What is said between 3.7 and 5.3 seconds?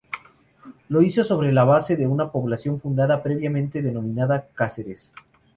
denominada Cáceres.